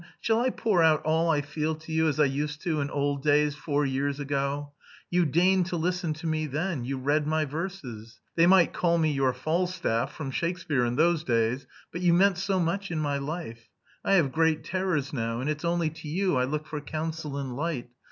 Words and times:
shall 0.19 0.39
I 0.39 0.49
pour 0.49 0.81
out 0.81 1.03
all 1.05 1.29
I 1.29 1.41
feel 1.41 1.75
to 1.75 1.91
you 1.91 2.07
as 2.07 2.19
I 2.19 2.25
used 2.25 2.63
to 2.63 2.81
in 2.81 2.89
old 2.89 3.21
days, 3.21 3.53
four 3.55 3.85
years 3.85 4.19
ago? 4.19 4.71
You 5.11 5.27
deigned 5.27 5.67
to 5.67 5.75
listen 5.77 6.15
to 6.15 6.25
me 6.25 6.47
then, 6.47 6.83
you 6.83 6.97
read 6.97 7.27
my 7.27 7.45
verses.... 7.45 8.19
They 8.35 8.47
might 8.47 8.73
call 8.73 8.97
me 8.97 9.11
your 9.11 9.31
Falstaff 9.31 10.11
from 10.11 10.31
Shakespeare 10.31 10.83
in 10.85 10.95
those 10.95 11.23
days, 11.23 11.67
but 11.91 12.01
you 12.01 12.15
meant 12.15 12.39
so 12.39 12.59
much 12.59 12.89
in 12.89 12.97
my 12.97 13.19
life! 13.19 13.69
I 14.03 14.13
have 14.13 14.31
great 14.31 14.63
terrors 14.63 15.13
now, 15.13 15.39
and 15.39 15.47
it's 15.47 15.63
only 15.63 15.91
to 15.91 16.07
you 16.07 16.35
I 16.35 16.45
look 16.45 16.65
for 16.65 16.81
counsel 16.81 17.37
and 17.37 17.55
light. 17.55 17.87